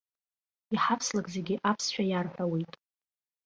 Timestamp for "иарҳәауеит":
2.07-2.73